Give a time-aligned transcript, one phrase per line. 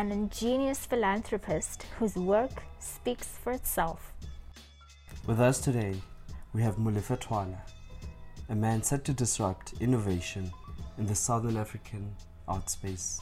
[0.00, 4.14] an ingenious philanthropist whose work speaks for itself.
[5.26, 5.94] With us today,
[6.54, 7.60] we have Molefe Twala,
[8.48, 10.50] a man set to disrupt innovation
[10.96, 12.16] in the Southern African
[12.48, 13.20] art space.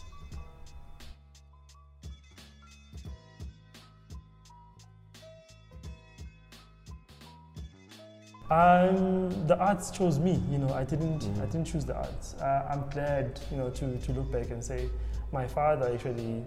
[8.52, 10.40] Um, the arts chose me.
[10.48, 11.23] You know, I didn't.
[11.23, 11.42] Mhm.
[11.42, 12.34] I didn't choose the arts.
[12.34, 14.88] Uh, I'm glad, you know, to, to look back and say,
[15.32, 16.45] my father actually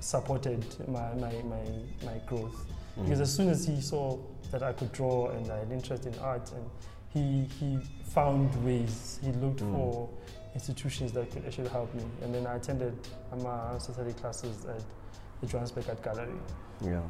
[0.00, 1.62] supported my my, my,
[2.04, 2.66] my growth
[3.02, 4.16] because as soon as he saw
[4.52, 6.64] that I could draw and I had interest in art, and
[7.12, 9.18] he he found ways.
[9.22, 9.72] He looked Mm.
[9.74, 10.08] for
[10.54, 12.94] institutions that could actually help me, and then I attended
[13.42, 14.80] my society classes at
[15.40, 16.38] the Johannesburg Art Gallery
[16.80, 17.00] Yeah.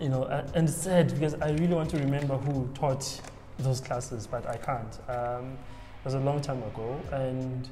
[0.00, 0.24] you know,
[0.54, 3.20] and it's sad because I really want to remember who taught
[3.58, 4.98] those classes, but I can't.
[5.08, 5.52] Um,
[6.00, 7.68] it was a long time ago, and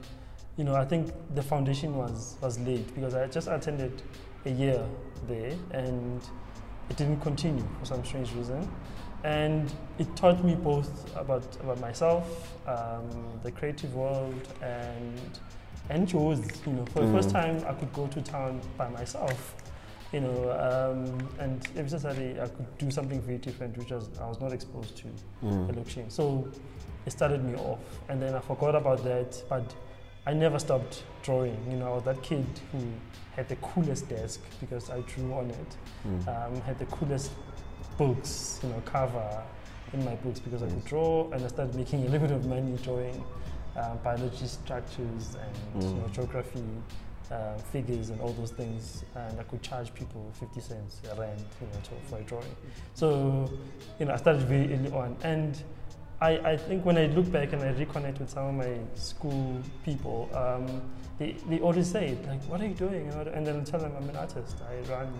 [0.57, 4.03] you know, I think the foundation was was late because I just attended
[4.45, 4.85] a year
[5.27, 6.23] there, and
[6.89, 8.69] it didn't continue for some strange reason.
[9.23, 13.11] And it taught me both about about myself, um,
[13.43, 15.39] the creative world, and
[15.91, 16.41] and Joe's.
[16.67, 17.33] You know, for the first Mm.
[17.33, 19.55] time, I could go to town by myself
[20.13, 24.27] you know, um, and every Saturday I could do something very different, which was I
[24.29, 25.05] was not exposed to
[25.45, 25.69] Mm.
[25.69, 26.13] at.
[26.13, 26.49] So
[27.07, 29.73] it started me off, and then I forgot about that, but
[30.27, 31.57] I never stopped drawing.
[31.71, 32.79] You know, I was that kid who
[33.33, 35.77] had the coolest desk because I drew on it.
[36.07, 36.29] Mm.
[36.55, 37.33] Um, had the coolest
[37.97, 39.43] books, you know, cover
[39.93, 42.47] in my books because I could draw, and I started making a little bit of
[42.47, 43.25] money drawing
[43.77, 46.13] um, biology structures and you know, Mm.
[46.13, 46.65] geography
[47.31, 51.45] uh, figures and all those things, and I could charge people 50 cents a rand,
[51.61, 52.57] you know, for a drawing.
[52.95, 53.49] So,
[54.01, 55.63] you know, I started very early on, and
[56.23, 59.59] I, I think when I look back and I reconnect with some of my school
[59.85, 60.83] people, um,
[61.19, 64.09] they, they always say like, "What are you doing?" And then I tell them I'm
[64.09, 64.57] an artist.
[64.69, 65.13] I run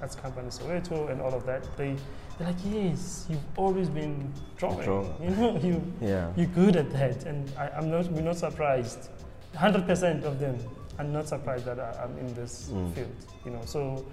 [0.00, 1.62] arts company Soweto and all of that.
[1.76, 1.94] They
[2.38, 5.12] they're like, "Yes, you've always been drawing.
[5.22, 6.32] You know, you Yeah.
[6.36, 8.06] you're good at that, and I, I'm not.
[8.10, 9.10] We're not surprised.
[9.54, 10.58] Hundred percent of them
[10.98, 12.92] are not surprised that I, I'm in this Mm.
[12.94, 13.16] field.
[13.44, 14.04] You know, so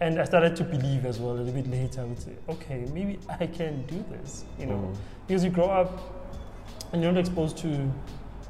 [0.00, 2.00] and I started to believe as well a little bit later.
[2.00, 4.44] I would say, okay, maybe I can do this.
[4.58, 4.96] You know, Mm.
[5.26, 5.90] because you grow up
[6.92, 7.90] and you're not exposed to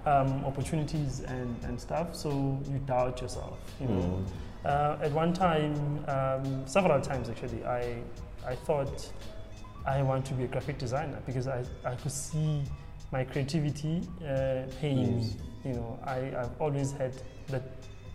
[0.05, 2.31] um, opportunities and, and stuff, so
[2.71, 3.59] you doubt yourself.
[3.81, 4.25] You know, Mm.
[4.65, 8.03] uh, at one time, um, several times actually, I
[8.47, 9.13] I thought
[9.87, 12.63] I want to be a graphic designer because I, I could see
[13.13, 15.27] my creativity uh, paying me.
[15.65, 17.13] You know, I, I've always had
[17.49, 17.63] the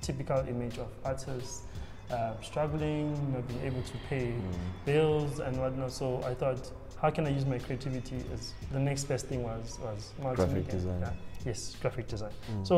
[0.02, 1.64] typical image of artists
[2.12, 4.86] uh, struggling, not being able to pay Mm.
[4.86, 5.92] bills and whatnot.
[5.92, 6.72] So I thought,
[7.02, 8.18] how can I use my creativity?
[8.34, 10.14] As the next best thing was was.
[10.36, 11.00] Graphic design.
[11.02, 11.12] Yeah.
[11.46, 12.32] Yes, graphic design.
[12.52, 12.68] Mm.
[12.68, 12.78] So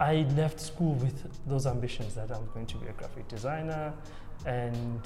[0.00, 3.92] I left school with those ambitions that I'm going to be a graphic designer,
[4.46, 5.00] and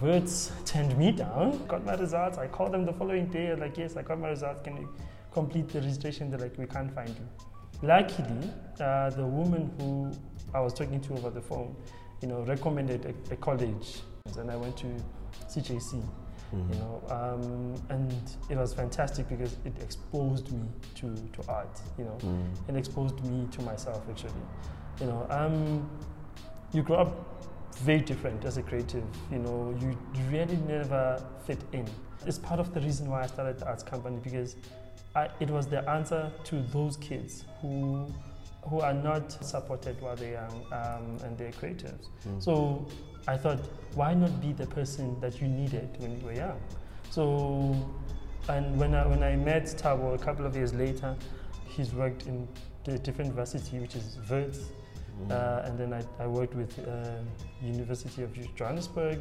[0.00, 1.66] Words turned me down.
[1.66, 2.38] Got my results.
[2.38, 3.54] I called them the following day.
[3.56, 4.62] Like, yes, I got my results.
[4.62, 4.88] Can you
[5.32, 6.30] complete the registration?
[6.30, 7.28] They're like, we can't find you.
[7.82, 10.10] Luckily, uh, the woman who
[10.54, 11.74] I was talking to over the phone,
[12.20, 14.00] you know, recommended a, a college,
[14.38, 14.86] and I went to
[15.48, 16.02] CJC
[16.52, 16.74] Mm.
[16.74, 18.12] you know um, and
[18.48, 22.44] it was fantastic because it exposed me to, to art you know Mm.
[22.68, 24.32] it exposed me to myself actually
[25.00, 25.88] you know um,
[26.72, 27.44] you grow up
[27.84, 29.96] very different as a creative you know you
[30.32, 31.86] really never fit in
[32.26, 34.56] it's part of the reason why i started the arts company because
[35.14, 38.06] I, it was the answer to those kids who
[38.68, 42.42] who are not supported while they're young um, and they're creatives Mm.
[42.42, 42.86] so
[43.26, 43.58] I thought,
[43.94, 46.58] why not be the person that you needed when you were young?
[47.10, 47.76] So,
[48.48, 51.14] and when I, when I met Tabo a couple of years later,
[51.66, 52.48] he's worked in
[52.84, 54.60] the different varsity, which is Wits,
[55.20, 55.30] Mm.
[55.32, 57.10] uh, and then I, I worked with uh,
[57.62, 59.18] University of Johannesburg,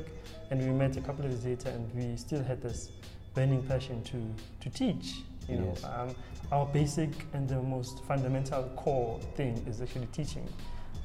[0.50, 2.92] and we met a couple of years later, and we still had this
[3.34, 4.18] burning passion to,
[4.62, 5.24] to teach.
[5.48, 5.84] You know, Yes.
[5.84, 6.16] um,
[6.52, 10.48] our basic and the most fundamental core thing is actually teaching.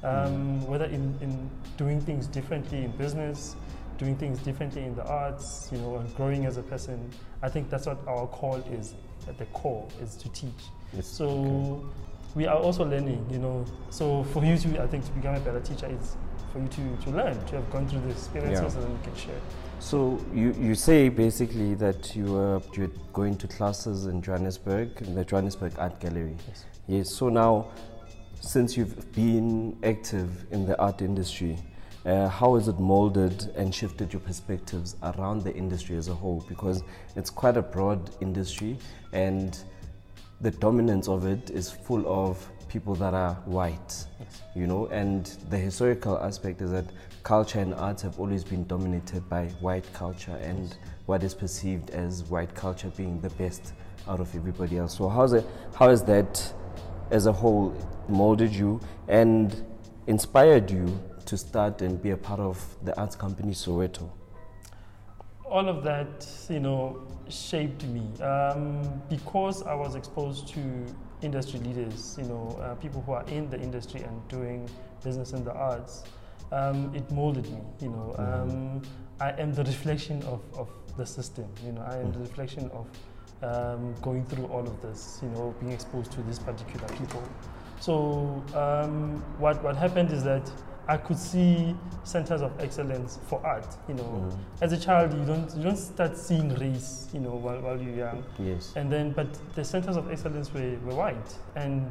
[0.03, 3.55] Um, whether in, in doing things differently in business,
[3.97, 7.09] doing things differently in the arts, you know, and growing as a person,
[7.41, 8.93] I think that's what our call is.
[9.27, 10.51] At the core is to teach.
[10.93, 11.07] Yes.
[11.07, 11.85] So Okay.
[12.35, 13.65] we are also learning, you know.
[13.89, 16.15] So for you to, I think, to become a better teacher is
[16.53, 18.81] for you to, to learn, to have gone through the experiences Yeah.
[18.81, 19.41] and then you can share.
[19.85, 25.13] So you, you say basically that you were you're going to classes in Johannesburg, in
[25.13, 26.35] the Johannesburg Art Gallery.
[26.47, 26.65] Yes.
[26.87, 27.11] Yes.
[27.11, 27.67] So now,
[28.41, 31.59] since you've been active in the art industry,
[32.03, 36.43] uh, how has it molded and shifted your perspectives around the industry as a whole?
[36.49, 36.81] Because
[37.15, 38.79] it's quite a broad industry,
[39.13, 39.59] and
[40.41, 42.43] the dominance of it is full of
[42.75, 44.41] people that are white, Yes.
[44.53, 46.83] you know, and the historical aspect is that
[47.23, 50.75] culture and arts have always been dominated by white culture and
[51.05, 53.71] what is perceived as white culture being the best
[54.09, 54.97] out of everybody else.
[54.97, 56.53] So how's it, how has that
[57.11, 57.73] as a whole
[58.09, 59.55] molded you and
[60.07, 64.09] inspired you to start and be a part of the arts company Soweto?
[65.45, 66.99] all of that, you know,
[67.29, 70.59] shaped me um, because I was exposed to
[71.21, 74.69] industry leaders, you know, uh, people who are in the industry and doing
[75.03, 76.03] business in the arts.
[76.51, 78.15] Um, it molded me, you know.
[78.17, 78.81] Um,
[79.19, 81.81] I am the reflection of, of the system, you know.
[81.81, 82.87] I am the reflection of
[83.43, 87.23] um, going through all of this, you know, being exposed to these particular people.
[87.79, 90.49] So um, what what happened is that
[90.87, 93.67] I could see centers of excellence for art.
[93.87, 94.37] You know, Mm.
[94.61, 97.95] as a child, you don't you don't start seeing race, you know, while, while you're
[97.95, 98.23] young.
[98.39, 98.73] Yes.
[98.75, 101.89] And then, but the centers of excellence were, were white, and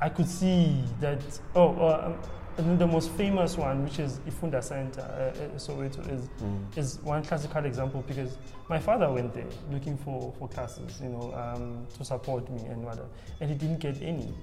[0.00, 1.20] I could see that.
[1.54, 2.18] Oh, uh, um,
[2.58, 6.76] and then the most famous one, which is Ifunda Center, uh, uh, Soweto, is Mm.
[6.76, 8.36] is one classical example because
[8.68, 12.84] my father went there looking for, for classes, you know, um, to support me and
[12.84, 13.06] whatever,
[13.40, 14.34] and he didn't get any.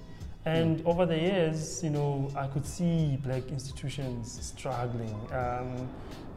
[0.45, 5.87] And over the years, you know, I could see black institutions struggling, um,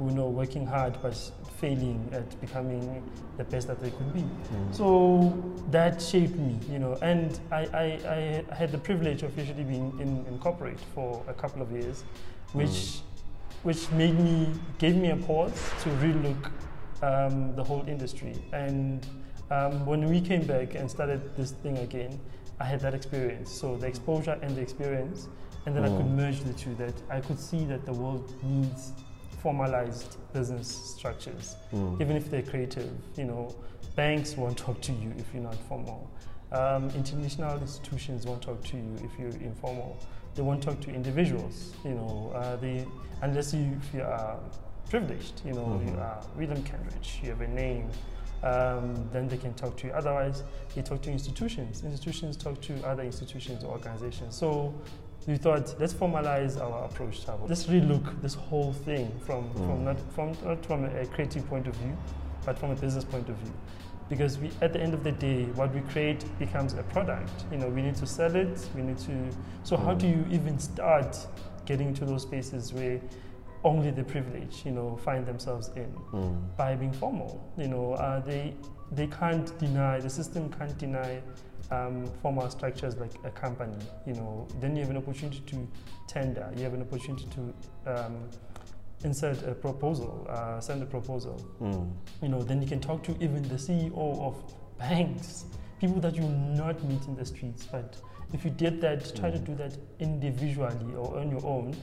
[0.00, 1.14] you know, working hard but
[1.60, 3.02] failing at becoming
[3.36, 4.22] the best that they could be.
[4.22, 4.74] Mm.
[4.74, 9.62] So that shaped me, you know, and I, I, I had the privilege of actually
[9.62, 12.02] being in, in corporate for a couple of years,
[12.54, 13.02] which,
[13.62, 14.48] which made me,
[14.78, 16.50] gave me a pause to relook
[17.02, 18.34] um, the whole industry.
[18.52, 19.06] And
[19.52, 22.18] um, when we came back and started this thing again,
[22.62, 23.50] I had that experience.
[23.50, 25.28] So the exposure and the experience,
[25.66, 26.16] and then I could Mm.
[26.22, 26.74] merge the two.
[26.76, 28.92] That I could see that the world needs
[29.42, 32.00] formalized business structures Mm.
[32.02, 32.90] even if they're creative.
[33.16, 33.42] You know,
[33.96, 36.00] banks won't talk to you if you're not formal.
[36.52, 39.96] Um, international institutions won't talk to you if you're informal.
[40.36, 41.56] They won't talk to individuals.
[41.84, 42.86] You know, uh, they
[43.22, 44.36] unless you if you are
[44.88, 45.36] privileged.
[45.48, 46.06] You know, you Mhm.
[46.08, 47.08] are William Cambridge.
[47.22, 47.88] You have a name.
[48.42, 49.92] Um, then they can talk to you.
[49.92, 50.42] Otherwise,
[50.74, 51.84] they talk to institutions.
[51.84, 54.34] Institutions talk to other institutions or organizations.
[54.36, 54.74] So
[55.28, 59.84] we thought let's formalize our approach to let's relook this whole thing from, from Mm.
[59.84, 61.96] not from not from a creative point of view
[62.44, 63.52] but from a business point of view
[64.08, 67.56] because we at the end of the day what we create becomes a product you
[67.58, 69.12] know we need to sell it we need to
[69.62, 69.98] so how Mm.
[70.00, 71.16] do you even start
[71.66, 72.98] getting to those spaces where
[73.64, 76.56] only the privileged you know find themselves in Mm.
[76.56, 77.40] by being formal.
[77.56, 78.54] You know, uh, they
[78.90, 81.22] they can't deny the system can't deny
[81.70, 83.76] um, formal structures like a company.
[84.06, 85.68] You know, then you have an opportunity to
[86.06, 86.50] tender.
[86.56, 87.42] You have an opportunity to
[87.94, 88.28] um,
[89.04, 91.36] insert a proposal, uh, send a proposal.
[91.60, 91.90] Mm.
[92.20, 94.34] You know, then you can talk to even the CEO of
[94.78, 95.46] banks,
[95.80, 96.24] people that you
[96.62, 97.64] not meet in the streets.
[97.66, 97.96] But
[98.34, 99.44] if you did that, try to Mm.
[99.44, 101.74] do that individually or on your own,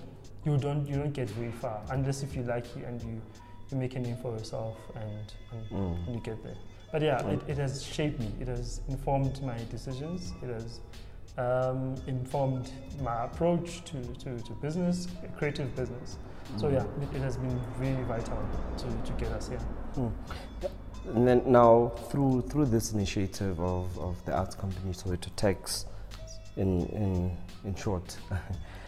[0.49, 3.21] you don't you don't get very far unless if you're lucky and you
[3.71, 6.07] you make a name for yourself and, and, Mm.
[6.07, 6.55] and you get there.
[6.91, 7.33] But yeah, Mm.
[7.33, 8.31] it, it has shaped me.
[8.39, 10.33] It has informed my decisions.
[10.41, 10.79] It has
[11.37, 16.17] um, informed my approach to, to, to business, creative business.
[16.57, 16.73] So Mm.
[16.73, 18.39] yeah, it, it has been really vital
[18.77, 19.61] to, to get us here.
[19.95, 20.11] Mm.
[21.15, 25.85] And then now, through through this initiative of, of the arts company Soweto TACS,
[26.57, 28.17] in in in short,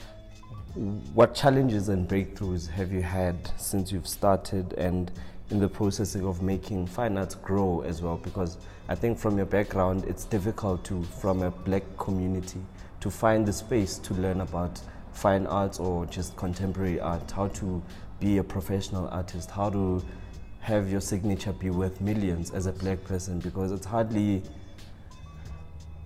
[0.76, 5.12] what challenges and breakthroughs have you had since you've started and
[5.50, 8.18] in the processing of making fine arts grow as well?
[8.18, 12.62] Because I think from your background, it's difficult to, from a black community,
[13.02, 14.80] to find the space to learn about
[15.12, 17.84] fine arts or just contemporary art, how to
[18.22, 20.02] be a professional artist, how to
[20.62, 24.42] have your signature be worth millions as a black person because it's hardly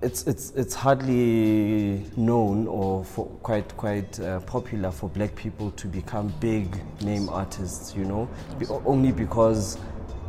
[0.02, 3.04] it's it's it's hardly known or
[3.44, 6.68] quite quite uh, popular for black people to become big
[7.02, 9.78] name artists you know Be- only because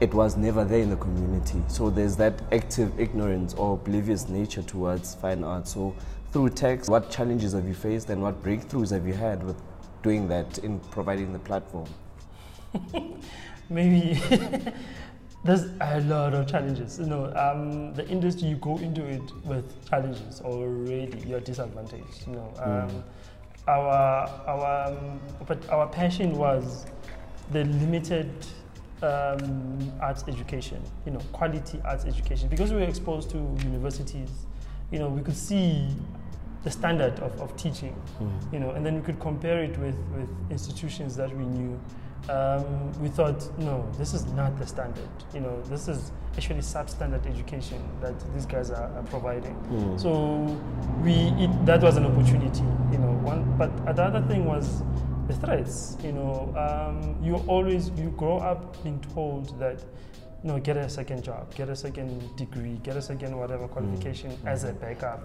[0.00, 1.62] it was never there in the community.
[1.68, 5.94] So there's that active ignorance or oblivious nature towards fine art so
[6.32, 9.56] through TACS what challenges have you faced and what breakthroughs have you had with
[10.02, 11.88] doing that in providing the platform?
[13.68, 14.20] Maybe
[15.44, 16.98] there's a lot of challenges.
[16.98, 21.18] You know, um, the industry you go into it with challenges already.
[21.26, 22.26] You're disadvantaged.
[22.26, 23.02] You know, um, Mm.
[23.68, 26.86] our our um, but our passion was
[27.52, 28.30] the limited
[29.02, 30.82] um, arts education.
[31.04, 34.30] You know, quality arts education because we were exposed to universities.
[34.90, 35.88] You know, we could see
[36.66, 38.52] the standard of, of teaching, Mm.
[38.52, 41.78] you know, and then we could compare it with, with institutions that we knew.
[42.28, 42.64] Um,
[43.00, 45.12] we thought, no, this is not the standard.
[45.32, 49.54] You know, this is actually substandard education that these guys are, are providing.
[49.70, 50.00] Mm.
[50.04, 50.10] So
[51.04, 53.12] we it, that was an opportunity, you know.
[53.32, 54.82] One, but the other thing was
[55.28, 55.96] the threats.
[56.02, 59.78] You know, um, you always you grow up being told that,
[60.42, 64.64] no, get a second job, get a second degree, get a second whatever qualification as
[64.64, 65.22] a backup.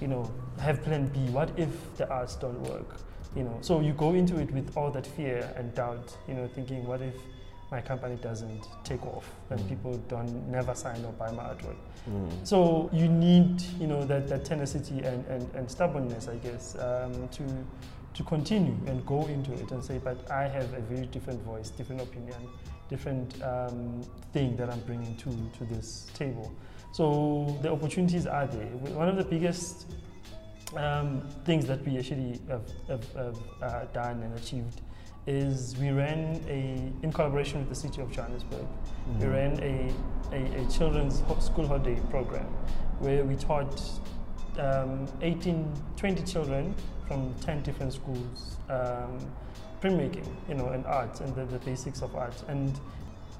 [0.00, 1.18] You know, have plan B.
[1.30, 2.96] What if the arts don't work?
[3.36, 6.16] You know, so you go into it with all that fear and doubt.
[6.26, 7.14] You know, thinking, what if
[7.70, 9.68] my company doesn't take off and Mm.
[9.68, 11.76] people don't never sign or buy my artwork?
[12.10, 12.30] Mm.
[12.44, 17.28] So you need, you know, that, that tenacity and, and, and stubbornness, I guess, um,
[17.28, 17.44] to
[18.12, 21.70] to continue and go into it and say, but I have a very different voice,
[21.70, 22.34] different opinion,
[22.94, 26.52] different um, thing that I'm bringing to to this table.
[26.92, 28.66] So the opportunities are there.
[29.02, 29.86] One of the biggest
[30.76, 34.80] um, things that we actually have, have, have uh, done and achieved
[35.26, 38.66] is we ran a, in collaboration with the city of Johannesburg,
[39.18, 39.32] we Mm.
[39.32, 39.92] ran a,
[40.32, 42.46] a, a children's school holiday program
[43.00, 43.80] where we taught
[44.58, 46.74] um, 18, 20 children
[47.06, 49.18] from 10 different schools um,
[49.80, 52.34] printmaking, you know, and art and the, the basics of art.
[52.48, 52.78] And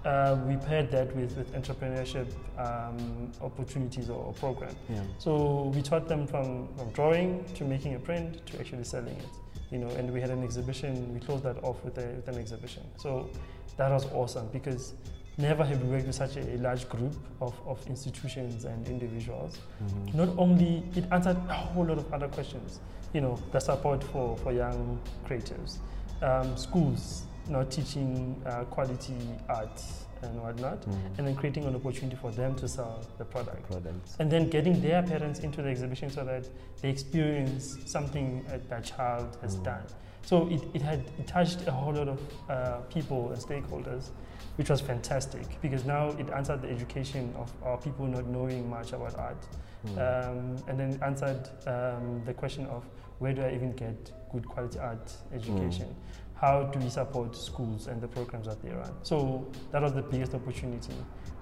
[0.04, 2.26] uh, we paired that with, with entrepreneurship
[2.58, 4.74] um, opportunities or, or program.
[4.88, 5.02] Yeah.
[5.18, 9.28] So we taught them from, from drawing to making a print to actually selling it.
[9.70, 11.12] You know, and we had an exhibition.
[11.14, 12.82] We closed that off with, a, with an exhibition.
[12.96, 13.30] So
[13.76, 14.94] that was awesome because
[15.38, 19.58] never have we worked with such a, a large group of, of institutions and individuals.
[19.82, 20.14] Mhm.
[20.14, 22.80] Not only it answered a whole lot of other questions.
[23.12, 25.78] You know, the support for, for young creatives,
[26.22, 29.16] um, schools not teaching uh, quality
[29.48, 29.82] art
[30.22, 31.18] and whatnot, Mhm.
[31.18, 34.16] and then creating an opportunity for them to sell the product Products.
[34.20, 36.46] and then getting their parents into the exhibition so that
[36.82, 39.64] they experience something that their child has Mm.
[39.64, 39.82] done.
[40.22, 44.10] So it, it had it touched a whole lot of uh, people and stakeholders,
[44.56, 48.92] which was fantastic because now it answered the education of our people not knowing much
[48.92, 49.42] about art,
[49.86, 49.96] Mm.
[49.96, 52.84] um, and then answered um, the question of
[53.20, 55.94] where do I even get good quality art education?
[56.34, 58.92] How do we support schools and the programs that they run?
[59.02, 60.94] So that was the biggest opportunity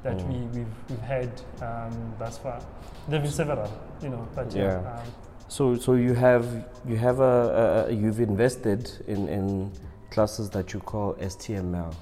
[0.03, 0.29] that Mm.
[0.29, 1.31] we, we've, we've had
[1.63, 2.61] um, thus far.
[3.09, 4.81] There have been several, you know, but yeah.
[4.83, 4.93] Yeah.
[5.01, 5.07] Um,
[5.49, 6.45] So, so you have
[6.87, 9.73] you have a, a you've invested in, in
[10.11, 11.95] classes that you call STML.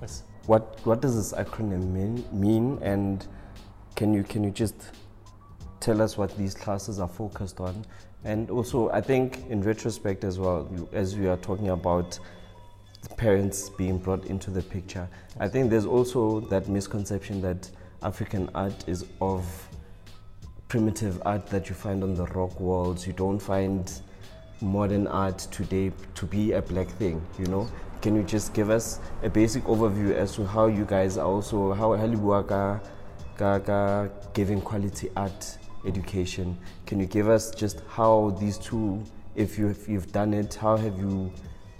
[0.00, 0.22] yes.
[0.46, 2.78] What what does this acronym mean, mean?
[2.80, 3.26] And
[3.96, 4.76] can you can you just
[5.80, 7.84] tell us what these classes are focused on?
[8.24, 12.18] And also, I think in retrospect as well, as we are talking about
[13.16, 17.70] parents being brought into the picture, I think there's also that misconception that
[18.02, 19.44] African art is of
[20.68, 23.06] primitive art that you find on the rock walls.
[23.06, 23.90] You don't find
[24.60, 27.68] modern art today to be a black thing, you know?
[28.02, 31.72] Can you just give us a basic overview as to how you guys are also,
[31.72, 32.80] how Halibuaka
[33.38, 36.56] Gaga giving quality art education?
[36.86, 39.02] Can you give us just how these two,
[39.34, 41.32] if, you, if you've done it, how have you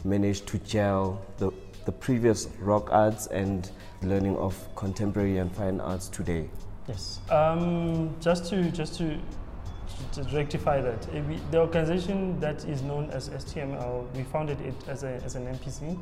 [0.05, 1.51] managed to gel the,
[1.85, 3.71] the previous rock arts and
[4.03, 6.49] learning of contemporary and fine arts today?
[6.89, 7.21] Yes.
[7.31, 9.19] Um, just to just to,
[10.13, 14.75] to rectify that, eh, we, the organization that is known as STML, we founded it
[14.87, 15.99] as, a, as an NPC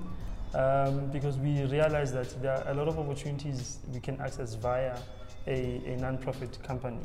[0.54, 4.96] um, because we realized that there are a lot of opportunities we can access via
[5.46, 7.00] a, a non-profit company.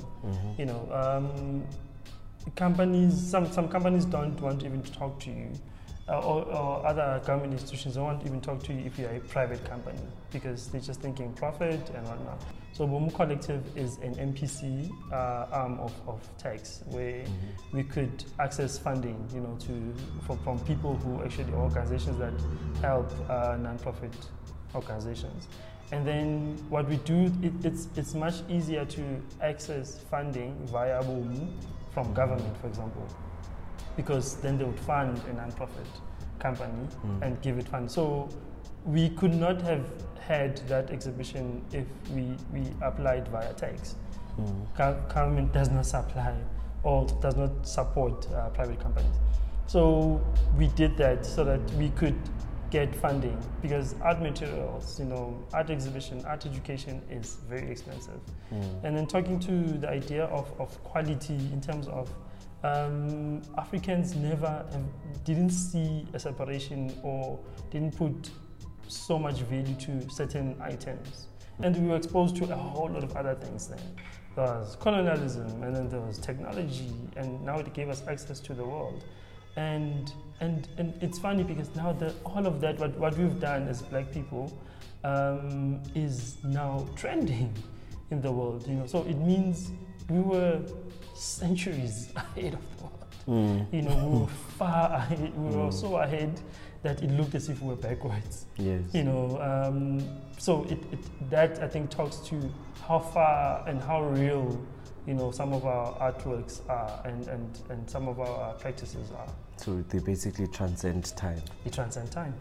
[0.58, 1.63] You know, um,
[2.55, 5.51] companies, some, some companies don't want even to talk to you.
[6.08, 9.12] Uh, or, or other government institutions don't want to even talk to you if you're
[9.12, 12.41] a private company because they're just thinking profit and whatnot.
[12.72, 17.24] So Bomu Collective is an NPC uh, arm of, of TACS where
[17.74, 19.93] we could access funding, you know, to
[20.25, 22.34] for, from people who actually organizations that
[22.81, 24.13] help uh, non-profit
[24.74, 25.48] organizations.
[25.91, 29.01] And then what we do, it, it's it's much easier to
[29.41, 31.48] access funding via Bomu
[31.91, 33.08] from government, for example,
[33.98, 35.88] because then they would fund a non-profit
[36.39, 37.22] company Mm.
[37.24, 37.93] and give it funds.
[37.93, 38.29] So
[38.86, 39.84] we could not have
[40.27, 43.96] had that exhibition if we, we applied via TACS.
[44.39, 44.65] Mm.
[44.77, 46.36] Gov- Government does not supply
[46.84, 49.15] or does not support uh, private companies.
[49.67, 50.22] So
[50.58, 52.15] we did that so that we could
[52.69, 58.19] get funding because art materials, you know, art exhibition, art education is very expensive.
[58.53, 58.83] Mm.
[58.83, 62.09] And then talking to the idea of, of quality in terms of
[62.63, 67.39] um, Africans never have, didn't see a separation or
[67.71, 68.31] didn't put
[68.88, 71.27] so much value to certain items.
[71.61, 73.79] And we were exposed to a whole lot of other things then.
[74.35, 78.53] there was colonialism, and then there was technology, and now it gave us access to
[78.53, 79.03] the world.
[79.55, 83.67] And, and, and it's funny because now the, all of that, what, what we've done
[83.67, 84.58] as black people,
[85.03, 87.53] um, is now trending
[88.12, 88.67] in the world.
[88.67, 89.72] You know, so it means
[90.10, 90.62] we were
[91.13, 93.05] centuries ahead of the world.
[93.27, 93.74] Mm.
[93.74, 94.27] You know, we were
[94.58, 95.38] far ahead.
[95.38, 95.74] We were Mm.
[95.74, 96.39] so ahead
[96.81, 98.46] that it looked as if we were backwards.
[98.58, 98.81] Yes.
[98.93, 102.36] You know, um, so it, it, that I think talks to
[102.88, 104.58] how far and how real,
[105.05, 109.27] you know, some of our artworks are and, and, and some of our practices are.
[109.59, 111.41] So they basically transcend time.
[111.65, 112.33] They transcend time.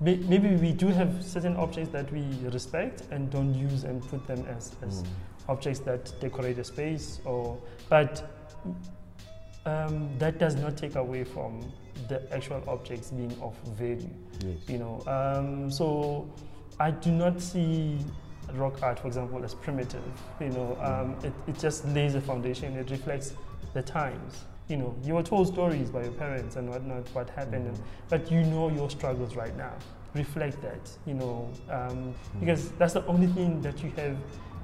[0.00, 4.44] Maybe we do have certain objects that we respect and don't use and put them
[4.46, 5.06] as, as Mm.
[5.48, 8.22] objects that decorate a space or but
[9.66, 11.60] um, that does not take away from
[12.08, 14.08] the actual objects being of value
[14.44, 14.56] Yes.
[14.68, 16.28] you know um, so
[16.80, 17.98] i do not see
[18.54, 20.02] rock art for example as primitive
[20.40, 23.34] you know um, it, it just lays a foundation it reflects
[23.74, 27.66] the times you know you were told stories by your parents and whatnot what happened
[27.66, 29.72] and, but you know your struggles right now.
[30.14, 34.16] Reflect that you know um, because that's the only thing that you have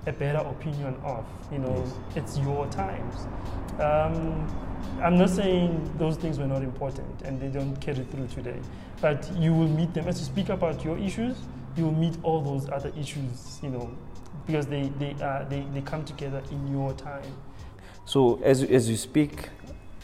[0.06, 1.74] a better opinion of you know
[2.14, 2.16] Yes.
[2.16, 3.26] it's your times.
[3.80, 4.46] Um,
[5.02, 8.58] i'm not saying those things were not important and they don't carry through today
[9.00, 10.08] but you will meet them.
[10.08, 11.36] As you speak about your issues
[11.76, 13.90] you will meet all those other issues you know
[14.46, 17.30] because they they, uh, they, they come together in your time.
[18.06, 19.50] So as as you speak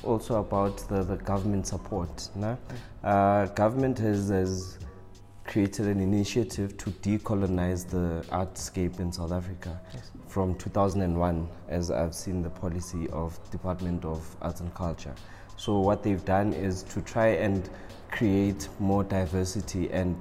[0.04, 2.56] also about the, the government support, nah?
[3.02, 4.78] uh, government has, has
[5.44, 10.11] created an initiative to decolonize the artscape in South Africa Yes.
[10.26, 15.14] from 2001, as I've seen the policy of Department of Arts and Culture.
[15.56, 17.68] So what they've done is to try and
[18.11, 20.16] create more diversity and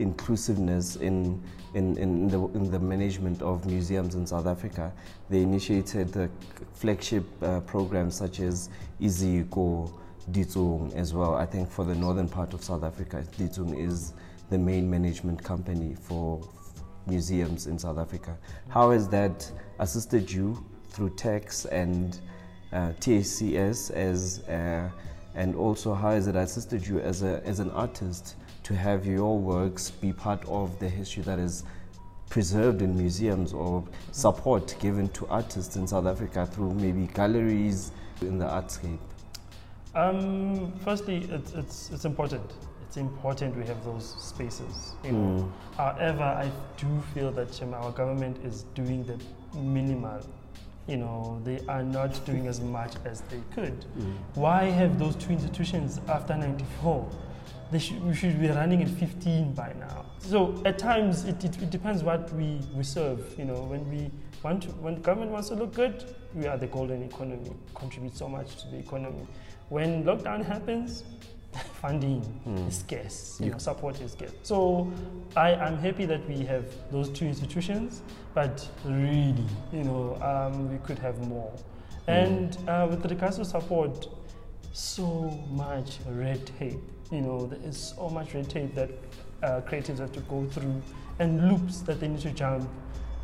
[0.00, 1.40] inclusiveness in,
[1.74, 4.92] in, in, the, in the management of museums in South Africa.
[5.28, 6.28] They initiated the
[6.74, 8.68] flagship uh, programs such as
[9.00, 9.92] Iziko,
[10.32, 11.34] Ditsong as well.
[11.34, 14.14] I think for the northern part of South Africa, Ditsong is
[14.48, 16.40] the main management company for
[17.06, 18.36] museums in South Africa.
[18.68, 22.20] How has that assisted you through TACS and
[22.72, 24.88] uh, TACS as uh,
[25.34, 28.36] and also how has it assisted you as, a, as an artist
[28.70, 31.64] to have your works be part of the history that is
[32.28, 38.38] preserved in museums or support given to artists in South Africa through maybe galleries in
[38.38, 39.00] the artscape?
[39.96, 42.48] Um, firstly, it's, it's, it's important.
[42.86, 44.94] It's important we have those spaces.
[45.02, 45.18] You know.
[45.18, 45.76] Mm.
[45.76, 49.18] However, I do feel that um, our government is doing the
[49.58, 50.20] minimal.
[50.86, 53.84] You know, they are not doing as much as they could.
[53.98, 54.14] Mm.
[54.34, 57.08] Why have those two institutions after 94?
[57.70, 60.06] They should, we should be running at 15 by now.
[60.18, 63.34] So at times it, it, it depends what we, we serve.
[63.38, 64.10] You know, when we
[64.42, 66.04] want to, when government wants to look good,
[66.34, 69.26] we are the golden economy, contribute so much to the economy.
[69.68, 71.04] When lockdown happens,
[71.80, 72.68] funding Mm.
[72.68, 73.52] is scarce, you Yeah.
[73.52, 74.32] know, support is scarce.
[74.42, 74.90] So
[75.36, 78.02] I I'm happy that we have those two institutions,
[78.34, 81.52] but really, you know, um, we could have more.
[82.06, 84.08] And uh, with regards to support,
[84.72, 85.04] so
[85.50, 86.78] much red tape.
[87.10, 88.90] You know, there is so much red tape that
[89.42, 90.80] uh, creatives have to go through
[91.18, 92.68] and loops that they need to jump,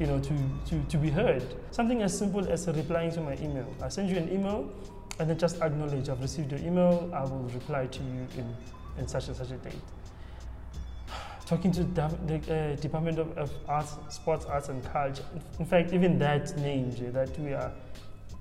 [0.01, 0.35] you know, to,
[0.68, 1.44] to, to be heard.
[1.70, 3.72] Something as simple as replying to my email.
[3.83, 4.68] I send you an email
[5.18, 8.57] and then just acknowledge I've received your email, I will reply to you in,
[8.99, 9.72] in such and such a date.
[11.46, 12.03] Talking to the
[12.75, 15.25] uh, Department of, of Arts, Sports, Arts and Culture.
[15.59, 17.72] In, fact, even that name, Jay, that we are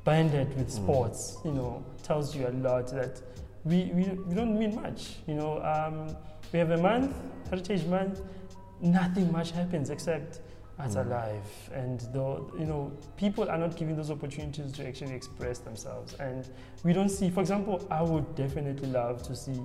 [0.04, 0.72] banded with Mm.
[0.72, 3.22] sports, you know, tells you a lot that
[3.66, 5.16] we, we, we don't mean much.
[5.28, 6.16] You know, um,
[6.54, 7.14] we have a month,
[7.50, 8.22] Heritage Month,
[8.80, 10.40] nothing much happens except
[10.78, 11.06] as Mm.
[11.08, 11.70] Alive.
[11.74, 16.14] And, the, you know, people are not given those opportunities to actually express themselves.
[16.16, 16.48] And
[16.84, 19.60] we don't see, for example, I would definitely love to see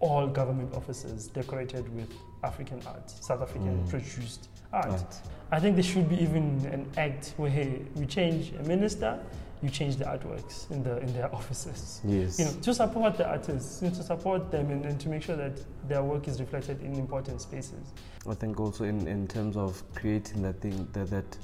[0.00, 2.10] all government offices decorated with
[2.42, 3.88] African art, South African Mm.
[3.90, 4.86] produced art.
[4.90, 5.20] Right.
[5.52, 9.18] I think there should be even an act where we change a minister,
[9.66, 12.00] you change the artworks in the in their offices.
[12.04, 12.38] Yes.
[12.38, 15.22] You know, to support the artists, you know, to support them and, and to make
[15.22, 17.84] sure that their work is reflected in important spaces.
[18.28, 21.38] I think also in, in terms of creating that thing that that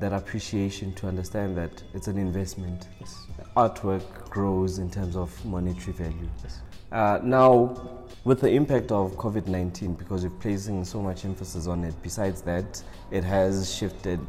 [0.00, 2.88] that appreciation to understand that it's an investment.
[3.00, 3.26] Yes.
[3.56, 6.28] Artwork grows in terms of monetary value.
[6.42, 6.60] Yes.
[6.90, 11.84] Uh, now, with the impact of COVID 19, because we're placing so much emphasis on
[11.84, 14.20] it, besides that, it has shifted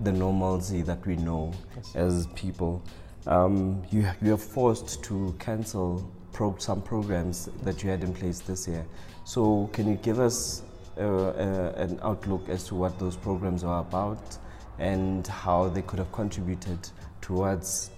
[0.00, 1.96] the normalcy that we know Yes.
[1.96, 2.82] as people.
[3.26, 8.40] Um, you, you are forced to cancel pro- some programs that you had in place
[8.40, 8.84] this year.
[9.24, 10.62] So, can you give us
[10.98, 14.38] uh, uh, an outlook as to what those programs are about
[14.78, 16.78] and how they could have contributed
[17.20, 17.90] towards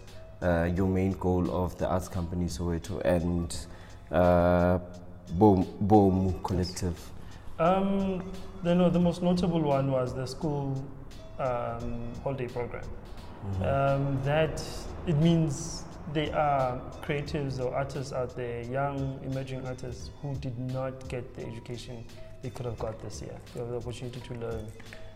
[0.42, 3.56] uh, your main goal of the arts company Soweto and
[4.10, 4.78] uh,
[5.34, 6.98] Boom, Boom Collective?
[7.60, 8.22] Um,
[8.64, 10.84] the, no, the most notable one was the school
[11.38, 12.84] um, holiday program.
[12.84, 13.62] Mm-hmm.
[13.64, 14.62] Um, that
[15.06, 21.08] it means there are creatives or artists out there, young emerging artists who did not
[21.08, 22.04] get the education
[22.42, 23.36] they could have got this year.
[23.54, 24.66] They have the opportunity to learn,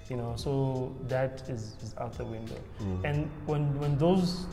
[0.08, 0.34] you know.
[0.36, 2.58] So that is, is out the window.
[2.80, 3.04] Mm.
[3.04, 4.46] And when when those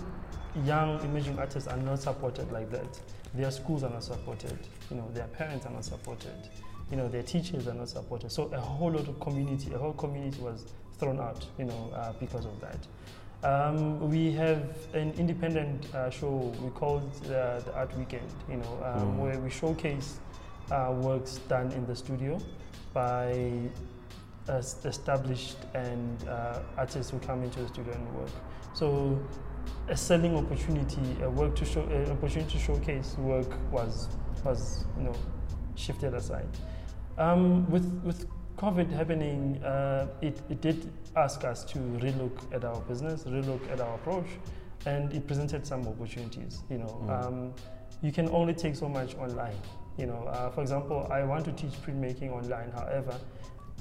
[0.66, 3.00] young emerging artists are not supported like that,
[3.34, 4.58] their schools are not supported.
[4.90, 6.50] You know, their parents are not supported.
[6.92, 8.32] You know, their teachers are not supported.
[8.32, 10.74] So a whole lot of community, a whole community was
[11.04, 11.46] thrown out.
[11.58, 12.88] You know, uh, because of that.
[13.44, 14.64] Um, we have
[14.94, 19.18] an independent uh, show we call it uh, the Art Weekend, you know, um, mm.
[19.18, 20.20] where we showcase
[20.72, 22.40] uh, works done in the studio
[22.94, 23.52] by
[24.48, 28.30] established and uh, artists who come into the studio and work.
[28.74, 29.20] So
[29.90, 34.08] a selling opportunity, a work to show, an opportunity to showcase work was
[34.46, 35.16] was you know
[35.76, 36.48] shifted aside.
[37.18, 38.26] Um, with with
[38.58, 43.80] COVID happening, uh, it, it did ask us to relook at our business, relook at
[43.82, 44.28] our approach,
[44.86, 46.62] and it presented some opportunities.
[46.70, 47.26] You know, mm.
[47.26, 47.54] um,
[48.02, 49.58] you can only take so much online.
[49.98, 52.72] You know, uh, for example, I want to teach printmaking online.
[52.72, 53.16] However,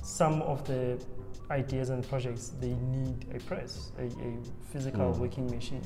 [0.03, 1.03] some of the
[1.51, 4.37] ideas and projects they need a press, a, a
[4.71, 5.19] physical mm.
[5.19, 5.83] working machine.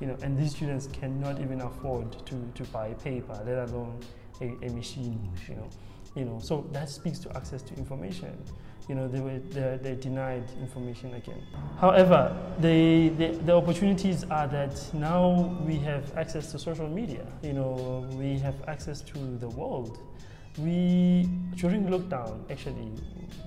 [0.00, 4.00] You know, and these students cannot even afford to, to buy paper, let alone
[4.40, 5.30] a, a machine.
[5.46, 5.68] You know,
[6.14, 8.36] you know, so that speaks to access to information.
[8.88, 11.40] You know, they were they're, they're denied information again.
[11.78, 17.24] However, the, the, the opportunities are that now we have access to social media.
[17.42, 19.98] You know, we have access to the world.
[20.58, 22.90] We during lockdown, actually,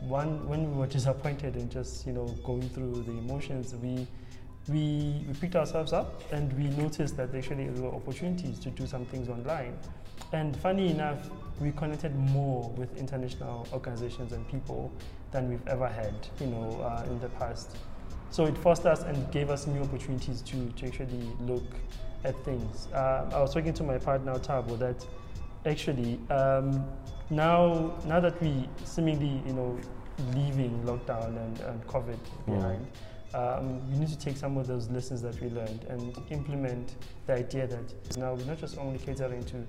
[0.08, 4.08] one when we were disappointed and just you know going through the emotions, we
[4.70, 8.88] we, we picked ourselves up and we noticed that actually there were opportunities to do
[8.88, 9.78] some things online.
[10.34, 14.92] And funny enough, we connected more with international organizations and people
[15.32, 17.78] than we've ever had, you know, uh, in the past.
[18.32, 21.64] So it forced us and gave us new opportunities to, to actually look
[22.24, 22.88] at things.
[22.92, 25.06] Uh, I was talking to my partner Tabo that
[25.68, 26.84] actually um,
[27.30, 29.80] now now that we seemingly you know
[30.34, 32.88] leaving lockdown and, and COVID behind.
[33.34, 37.34] Um, we need to take some of those lessons that we learned and implement the
[37.34, 39.66] idea that now we're not just only catering to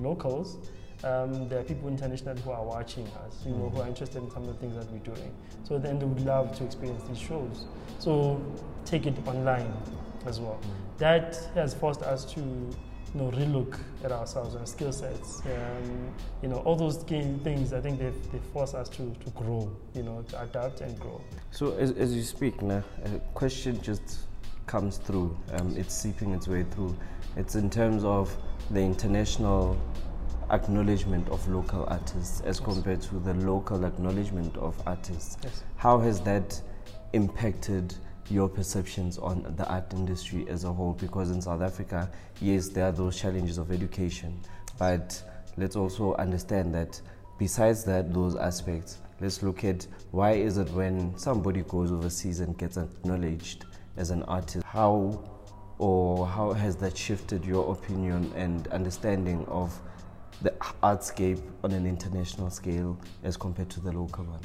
[0.00, 0.58] locals,
[1.04, 4.30] um, there are people internationally who are watching us, you know, who are interested in
[4.30, 5.34] some of the things that we're doing.
[5.64, 7.66] So then they would love to experience these shows.
[7.98, 8.40] So
[8.84, 9.72] take it online
[10.26, 10.58] as well.
[10.98, 15.42] That has forced us to you know, relook at ourselves and skill sets.
[15.44, 19.70] Um, you know, all those things, I think they've, they force us to, to grow,
[19.94, 21.20] you know, to adapt and grow.
[21.50, 24.20] So as, as you speak now, a question just
[24.66, 25.36] comes through.
[25.52, 26.96] Um, it's seeping its way through.
[27.36, 28.36] It's in terms of
[28.70, 29.76] the international
[30.50, 32.64] acknowledgement of local artists as yes.
[32.64, 35.36] compared to the local acknowledgement of artists.
[35.42, 35.62] Yes.
[35.76, 36.60] How has that
[37.12, 37.94] impacted
[38.28, 40.92] your perceptions on the art industry as a whole?
[40.94, 44.38] Because in South Africa, yes, there are those challenges of education,
[44.78, 45.22] but
[45.56, 47.00] let's also understand that
[47.38, 52.56] besides that, those aspects, let's look at why is it when somebody goes overseas and
[52.58, 53.64] gets acknowledged
[53.96, 55.22] as an artist, how
[55.78, 59.78] or how has that shifted your opinion and understanding of
[60.42, 60.50] the
[60.82, 64.40] artscape on an international scale as compared to the local one?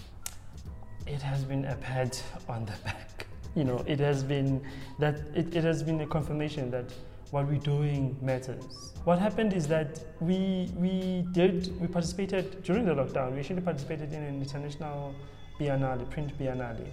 [1.07, 3.27] It has been a pat on the back.
[3.53, 4.61] You know, it has been
[4.97, 6.85] that it, it has been a confirmation that
[7.31, 8.93] what we're doing matters.
[9.03, 13.33] What happened is that we we did we participated during the lockdown.
[13.33, 15.13] We actually participated in an international
[15.59, 16.87] biennale, print biennale.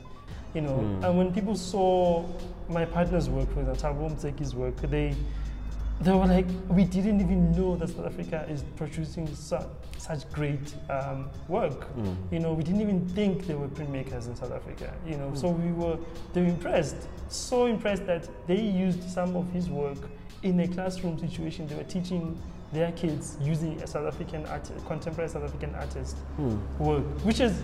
[0.54, 1.04] You know, mm.
[1.04, 2.24] and when people saw
[2.68, 5.14] my partner's work, for example, Tabo work, they
[6.00, 10.74] they were like, we didn't even know that South Africa is producing such, such great
[10.88, 11.92] um, work.
[11.96, 12.16] Mm.
[12.30, 14.94] You know, we didn't even think there were printmakers in South Africa.
[15.04, 15.36] You know, mm.
[15.36, 15.98] so we were
[16.32, 19.98] they were impressed, so impressed that they used some of his work
[20.44, 21.66] in a classroom situation.
[21.66, 22.40] They were teaching
[22.72, 26.78] their kids using a South African art, contemporary South African artist mm.
[26.78, 27.60] work, which is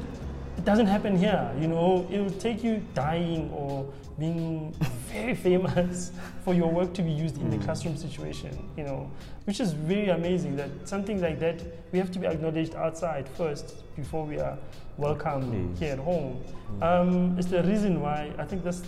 [0.56, 1.50] it doesn't happen here.
[1.60, 4.72] You know, it will take you dying or being
[5.12, 6.12] very famous
[6.44, 7.58] for your work to be used in mm.
[7.58, 8.70] the classroom situation.
[8.76, 9.10] You know,
[9.44, 11.62] which is very amazing that something like that
[11.92, 14.56] we have to be acknowledged outside first before we are
[14.96, 16.42] welcome here at home.
[16.78, 16.82] Mm.
[16.82, 18.82] Um, it's the reason why I think that's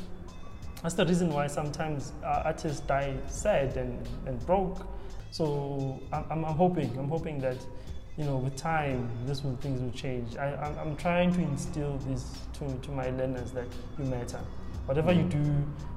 [0.83, 4.87] that's the reason why sometimes artists die sad and, and broke.
[5.33, 7.57] So I'm, I'm hoping I'm hoping that
[8.17, 10.37] you know, with time, this will, things will change.
[10.37, 13.67] I, I'm, I'm trying to instill this to, to my learners that
[13.99, 14.41] you matter.
[14.87, 15.45] Whatever you do,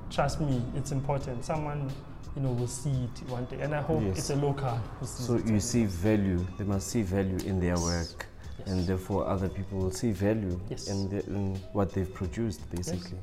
[0.10, 1.46] trust me, it's important.
[1.46, 1.90] Someone
[2.36, 4.18] you know will see it one day, and I hope Yes.
[4.20, 4.80] it's a local.
[5.04, 6.46] So you see value.
[6.58, 8.26] They must see value in their work,
[8.60, 8.68] Yes.
[8.68, 10.88] and therefore other people will see value Yes.
[10.90, 13.18] in, the, in what they've produced, basically.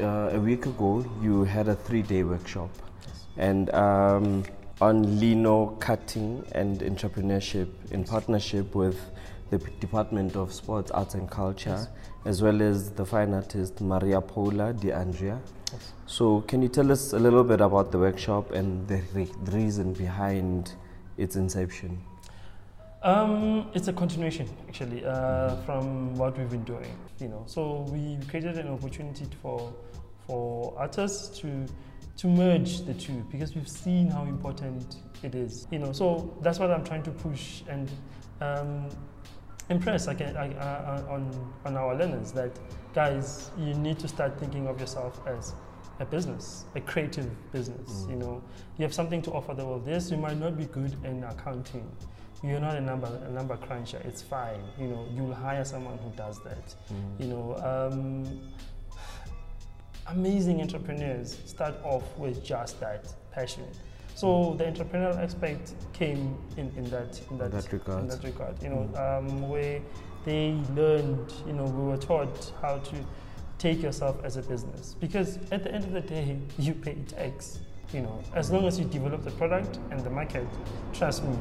[0.00, 2.70] Uh, a week ago, you had a three-day workshop,
[3.06, 3.24] Yes.
[3.36, 4.44] and um,
[4.82, 8.98] on lino cutting and entrepreneurship in partnership with
[9.50, 11.88] the Department of Sports, Arts and Culture, Yes.
[12.24, 15.38] as well as the fine artist Maria Paula Di Andrea.
[15.72, 15.92] Yes.
[16.06, 19.52] So, can you tell us a little bit about the workshop and the, re- the
[19.52, 20.72] reason behind
[21.16, 22.02] its inception?
[23.04, 26.96] Um, it's a continuation, actually, uh, from what we've been doing.
[27.20, 29.72] You know, so we created an opportunity for
[30.26, 31.66] for artists to
[32.22, 35.66] to merge the two because we've seen how important it is.
[35.72, 37.90] You know, so that's what I'm trying to push and
[38.40, 38.88] um,
[39.70, 42.56] impress like, I, I, I, on on our learners that
[42.94, 45.54] guys, you need to start thinking of yourself as
[45.98, 47.90] a business, a creative business.
[47.90, 48.10] Mm.
[48.10, 48.42] You know,
[48.78, 49.84] you have something to offer the world.
[49.84, 51.90] Yes, you might not be good in accounting.
[52.44, 54.00] You're not a number a number cruncher.
[54.04, 54.62] It's fine.
[54.78, 56.76] You know, you'll hire someone who does that.
[57.18, 58.40] You know, um,
[60.08, 63.64] amazing entrepreneurs start off with just that passion.
[64.14, 68.00] So the entrepreneurial aspect came in, in that in that, that regard.
[68.00, 68.62] in that regard.
[68.62, 69.80] You know, um, where
[70.24, 71.32] they learned.
[71.46, 72.96] You know, we were taught how to
[73.58, 77.60] take yourself as a business because at the end of the day, you pay tax.
[77.92, 80.46] You know, as long as you develop the product and the market,
[80.94, 81.36] trust me,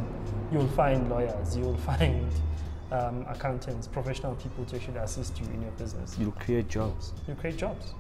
[0.52, 2.30] you'll find lawyers, you'll find
[2.92, 6.18] um, accountants, professional people to actually assist you in your business.
[6.20, 7.14] You'll create jobs.
[7.26, 7.94] You'll create jobs.